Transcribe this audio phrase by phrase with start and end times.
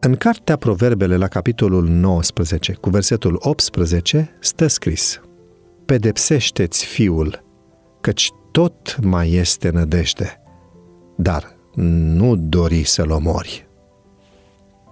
[0.00, 5.20] În cartea Proverbele la capitolul 19, cu versetul 18, stă scris
[5.84, 7.44] Pedepsește-ți fiul,
[8.00, 10.40] căci tot mai este nădejde,
[11.16, 13.68] dar nu dori să-l omori.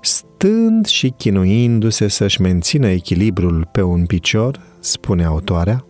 [0.00, 5.84] Stând și chinuindu-se să-și mențină echilibrul pe un picior, spune autoarea,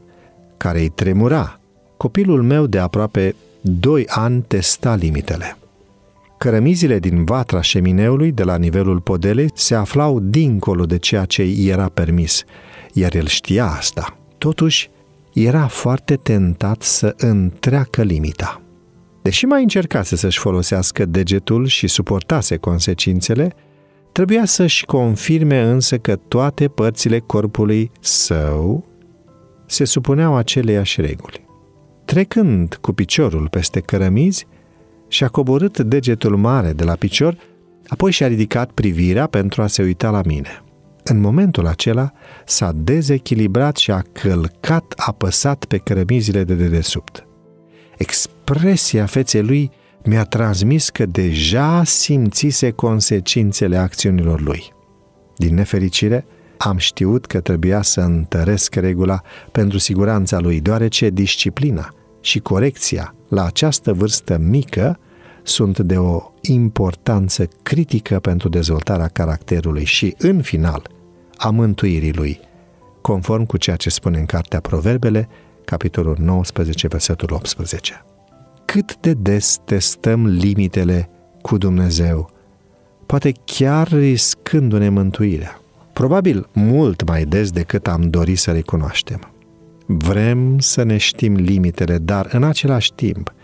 [0.57, 1.61] care îi tremura,
[1.97, 5.57] copilul meu de aproape doi ani testa limitele.
[6.39, 11.69] Cărămizile din vatra șemineului de la nivelul podelei se aflau dincolo de ceea ce i
[11.69, 12.45] era permis,
[12.93, 14.19] iar el știa asta.
[14.39, 14.91] Totuși,
[15.33, 18.61] era foarte tentat să întreacă limita.
[19.23, 23.55] Deși mai încercase să-și folosească degetul și suportase consecințele,
[24.13, 28.85] trebuia să-și confirme însă că toate părțile corpului său
[29.67, 31.45] se supuneau aceleiași reguli.
[32.05, 34.47] Trecând cu piciorul peste cărămizi,
[35.09, 37.37] și-a coborât degetul mare de la picior,
[37.89, 40.63] apoi și-a ridicat privirea pentru a se uita la mine.
[41.05, 42.13] În momentul acela
[42.47, 47.27] s-a dezechilibrat și a călcat apăsat pe cărămizile de dedesubt.
[47.97, 49.71] Expresia feței lui
[50.05, 54.73] mi-a transmis că deja simțise consecințele acțiunilor lui.
[55.37, 56.27] Din nefericire,
[56.59, 59.21] am știut că trebuia să întăresc regula
[59.53, 64.99] pentru siguranța lui, deoarece disciplina și corecția la această vârstă mică
[65.47, 70.91] sunt de o importanță critică pentru dezvoltarea caracterului și, în final,
[71.37, 72.41] a mântuirii lui,
[73.01, 75.29] conform cu ceea ce spune în Cartea Proverbele,
[75.65, 78.05] capitolul 19, versetul 18.
[78.65, 81.09] Cât de des testăm limitele
[81.43, 82.31] cu Dumnezeu,
[83.07, 85.61] poate chiar riscându-ne mântuirea.
[85.93, 89.31] Probabil mult mai des decât am dori să recunoaștem.
[89.87, 93.35] Vrem să ne știm limitele, dar în același timp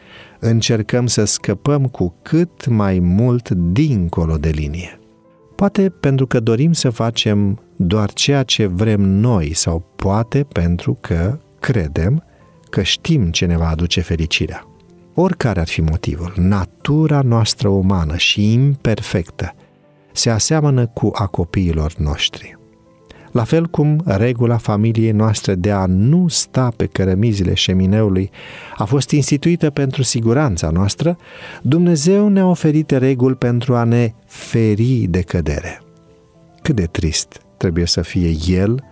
[0.44, 5.00] încercăm să scăpăm cu cât mai mult dincolo de linie.
[5.54, 11.38] Poate pentru că dorim să facem doar ceea ce vrem noi sau poate pentru că
[11.60, 12.24] credem
[12.70, 14.66] că știm ce ne va aduce fericirea.
[15.14, 19.54] Oricare ar fi motivul, natura noastră umană și imperfectă
[20.12, 22.60] se aseamănă cu a copiilor noștri
[23.32, 28.30] la fel cum regula familiei noastre de a nu sta pe cărămizile șemineului
[28.76, 31.16] a fost instituită pentru siguranța noastră,
[31.62, 35.82] Dumnezeu ne-a oferit reguli pentru a ne feri de cădere.
[36.62, 38.84] Cât de trist trebuie să fie El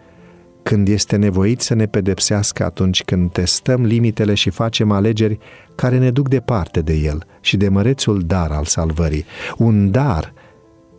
[0.62, 5.38] când este nevoit să ne pedepsească atunci când testăm limitele și facem alegeri
[5.74, 9.24] care ne duc departe de El și de mărețul dar al salvării,
[9.56, 10.32] un dar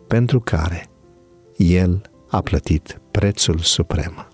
[0.06, 0.86] pentru care
[1.56, 4.31] El a plătit prețul suprem.